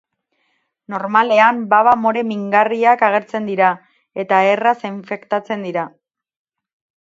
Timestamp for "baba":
1.73-1.93